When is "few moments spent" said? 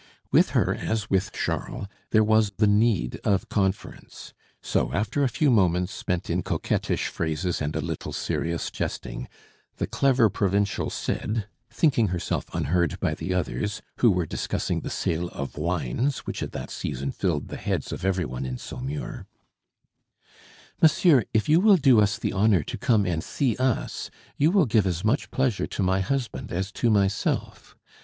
5.29-6.27